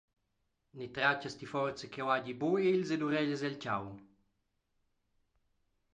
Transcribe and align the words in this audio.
Ni 0.79 0.87
tratgas 0.95 1.35
ti 1.41 1.45
forsa 1.53 1.85
ch’jeu 1.91 2.09
hagi 2.13 2.33
buca 2.41 2.63
egls 2.71 2.89
ed 2.95 3.05
ureglias 3.07 3.43
el 3.47 3.57
tgau? 3.57 3.85